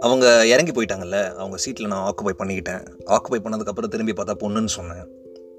[0.00, 2.86] அவங்க இறங்கி போயிட்டாங்கல்ல அவங்க சீட்டில் நான் ஆக்குபை பண்ணிக்கிட்டேன்.
[3.06, 5.08] ஆக்குபை பண்ணதுக்கப்புறம் திரும்பி பார்த்தா பொண்ணுன்னு சொன்னேன்.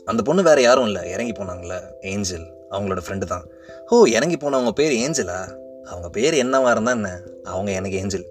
[0.05, 3.47] அந்த பொண்ணு வேறு யாரும் இல்லை இறங்கி போனாங்கல்ல ஏஞ்சல் அவங்களோட ஃப்ரெண்டு தான்.
[3.87, 7.21] ஓ இறங்கி போனவங்க பேர் ஏஞ்சலா அவங்க பேர் என்னவா இருந்தா என்ன?
[7.43, 8.25] அவங்க எனக்கு ஏஞ்சல்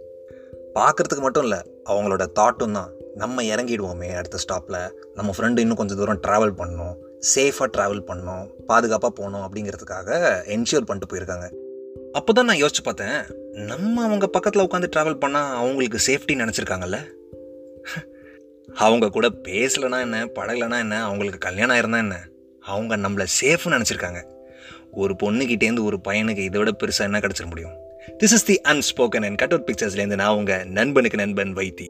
[0.74, 2.90] பார்க்குறதுக்கு மட்டும் இல்லை அவங்களோட தாட்டும் தான்.
[3.14, 7.04] நம்ம இறங்கிடுவோமே அடுத்த ஸ்டாப்பில் நம்ம ஃப்ரெண்டு இன்னும் கொஞ்சம் தூரம் ட்ராவல் பண்ணணும்.
[7.20, 10.10] சேஃபாக ட்ராவல் பண்ணணும் பாதுகாப்பாக போகணும் அப்படிங்கிறதுக்காக
[10.46, 11.50] என்ஷூர் பண்ணிட்டு போயிருக்காங்க.
[12.12, 16.98] அப்போ தான் நான் யோசிச்சு பார்த்தேன் நம்ம அவங்க பக்கத்தில் உட்காந்து ட்ராவல் பண்ணால் அவங்களுக்கு சேஃப்டி நினச்சிருக்காங்கல்ல?
[18.74, 22.20] அவங்க கூட பேசலைன்னா என்ன பழகலைன்னா என்ன அவங்களுக்கு கல்யாணம் ஆயிருந்தா என்ன?
[22.60, 24.22] அவங்க நம்மளை சேஃப்னு நினச்சிருக்காங்க.
[24.92, 27.74] ஒரு பொண்ணுக்கிட்டேருந்து ஒரு பையனுக்கு இதை விட பெருசாக என்ன கிடச்சிட முடியும்?
[28.18, 31.88] This is the unspoken and cut out பிக்சர்ஸ்லேருந்து நான் உங்கள் நண்பனுக்கு நண்பன் வைத்தி.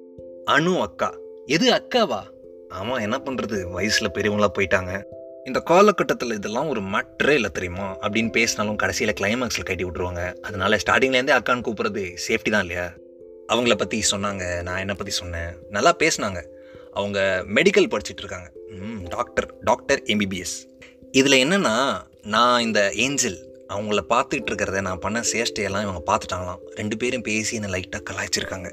[0.51, 1.15] அனு அக்கா.
[1.47, 2.35] எது அக்காவா?
[2.69, 5.03] ஆமாம் என்ன பண்ணுறது வயசில் பெரியவங்களா போயிட்டாங்க.
[5.47, 7.97] இந்த காலகட்டத்தில் இதெல்லாம் ஒரு மற்றே இல்லை தெரியுமா?
[8.03, 12.87] அப்படின்னு பேசினாலும் கடைசியில் கிளைமேக்ஸில் கட்டி விட்ருவாங்க அதனால ஸ்டார்டிங்லேருந்தே அக்கான்னு கூப்பிட்றது சேஃப்டி தான் இல்லையா?
[13.49, 15.57] அவங்கள பற்றி சொன்னாங்க நான் என்னை பற்றி சொன்னேன்.
[15.69, 16.41] நல்லா பேசினாங்க.
[16.95, 18.49] அவங்க மெடிக்கல் படிச்சுட்டு இருக்காங்க.
[18.71, 20.57] ம், டாக்டர் டாக்டர் எம்பிபிஎஸ்
[21.13, 23.39] இதில் என்னென்னா நான் இந்த ஏஞ்சல்
[23.69, 26.61] அவங்கள பார்த்துட்டு இருக்கிறத நான் பண்ண சேஷ்டையெல்லாம் இவங்க பார்த்துட்டாங்களாம்.
[26.75, 28.71] ரெண்டு பேரும் பேசி என்னை லைட்டாக கலாய்ச்சிருக்காங்க.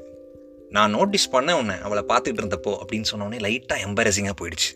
[0.70, 4.70] நான் நோட்டீஸ் பண்ணேன் உன்னை அவளை பார்த்துட்டு இருந்தப்போ அப்படின்னு சொன்னோடனே லைட்டாக எம்பாரசிங்காக போயிடுச்சு.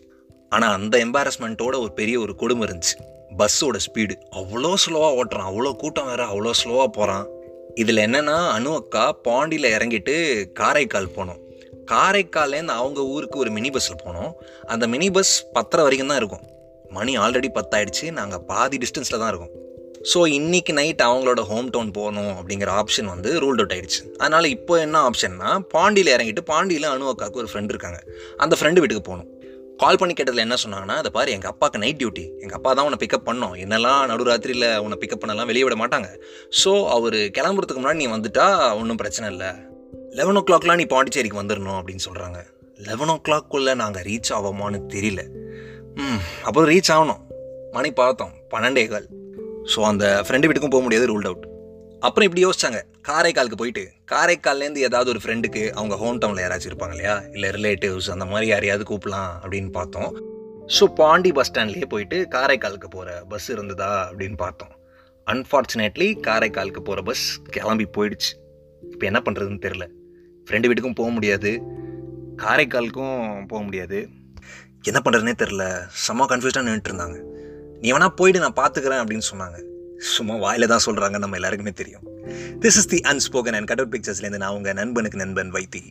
[0.55, 2.95] ஆனால் அந்த எம்பாரஸ்மெண்ட்டோட ஒரு பெரிய ஒரு கொடுமை இருந்துச்சு.
[3.39, 5.49] பஸ்ஸோட ஸ்பீடு அவ்வளோ ஸ்லோவாக ஓட்டுறான்.
[5.49, 7.27] அவ்வளோ கூட்டம் வேறு அவ்வளோ ஸ்லோவாக போகிறான்
[7.81, 10.15] இதில் என்னென்னா அனு அக்கா பாண்டியில் இறங்கிட்டு
[10.59, 11.39] காரைக்கால் போனோம்.
[11.91, 14.31] காரைக்கால்லேருந்து அவங்க ஊருக்கு ஒரு மினி பஸ்ஸில் போனோம்.
[14.73, 16.43] அந்த மினி பஸ் பத்தரை வரைக்கும் தான் இருக்கும்.
[16.97, 18.05] மணி ஆல்ரெடி பத்தாயிடுச்சு.
[18.19, 19.55] நாங்கள் பாதி டிஸ்டன்ஸில் தான் இருக்கோம்.
[20.11, 24.01] ஸோ இன்னைக்கு நைட் அவங்களோட ஹோம் டவுன் போகணும் அப்படிங்கிற ஆப்ஷன் வந்து ரூல்ட் அவுட் ஆயிடுச்சு.
[24.21, 27.99] அதனால் இப்போ என்ன ஆப்ஷன்னா பாண்டியில் இறங்கிட்டு பாண்டியில் அனு அக்காவுக்கு ஒரு ஃப்ரெண்டு இருக்காங்க.
[28.43, 29.29] அந்த ஃப்ரெண்டு வீட்டுக்கு போகணும்
[29.81, 32.99] கால் பண்ணி கேட்டதில் என்ன சொன்னாங்கன்னா அதை பாரு எங்கள் அப்பாவுக்கு நைட் டியூட்டி எங்கள் அப்பா தான் உன்னை
[33.03, 33.53] பிக்கப் பண்ணோம்.
[33.63, 36.09] என்னெல்லாம் நடுராத்திரியில் உன்னை பிக்கப் பண்ணலாம் வெளியே விட மாட்டாங்க.
[36.61, 38.47] ஸோ அவர் கிளம்புறதுக்கு முன்னாடி நீ வந்துட்டா
[38.79, 39.51] ஒன்றும் பிரச்சனை இல்லை.
[40.19, 42.39] லெவன் ஓ கிளாக்லாம் நீ பாண்டிச்சேரிக்கு வந்துடணும் அப்படின்னு சொல்கிறாங்க
[42.89, 45.23] லெவன் ஓ கிளாக்குள்ளே நாங்கள் ரீச் ஆவோமான்னு தெரியல.
[46.03, 47.23] ம் அப்போ ரீச் ஆகணும்.
[47.77, 48.33] மணி பார்த்தோம்.
[48.53, 49.07] பன்னெண்டே கால்
[49.71, 51.45] ஸோ அந்த ஃப்ரெண்டு வீட்டுக்கும் போக முடியாது ரூல்ட் அவுட்
[52.05, 52.79] அப்புறம் இப்படி யோசிச்சாங்க.
[53.07, 57.21] காரைக்காலுக்கு போயிட்டு காரைக்கால்லேருந்து ஏதாவது ஒரு ஃப்ரெண்டுக்கு அவங்க ஹோம் டவுனில் யாராச்சும் இருப்பாங்க இல்லையா?
[57.33, 60.11] இல்லை ரிலேட்டிவ்ஸ் அந்த மாதிரி யாரையாவது கூப்பிடலாம் அப்படின்னு பார்த்தோம்.
[60.75, 64.73] ஸோ பாண்டி பஸ் ஸ்டாண்ட்லேயே போயிட்டு காரைக்காலுக்கு போகிற பஸ் இருந்ததா அப்படின்னு பார்த்தோம்.
[65.27, 68.31] அன்ஃபார்ச்சுனேட்லி காரைக்காலுக்கு போகிற பஸ் கிளம்பி போயிடுச்சு.
[68.91, 69.85] இப்போ என்ன பண்ணுறதுன்னு தெரில
[70.47, 71.51] ஃப்ரெண்டு வீட்டுக்கும் போக முடியாது.
[72.43, 73.97] காரைக்காலுக்கும் போக முடியாது.
[74.83, 75.63] என்ன பண்ணுறதுனே தெரில
[76.05, 77.17] செம்ம கன்ஃபியூஸ்டாக நின்றுட்டு இருந்தாங்க.
[77.81, 79.57] நீ வேணா போயிட்டு நான் பார்த்துக்கிறேன் அப்படின்னு சொன்னாங்க.
[79.99, 82.01] சும்மா வாயில தான் சொல்கிறாங்க நம்ம எல்லாருக்குமே தெரியும்.
[82.59, 85.89] This is the unspoken and cut out பிக்சர்ஸ்லேருந்து நான் உங்கள் நண்பனுக்கு நண்பன் வைத்தி.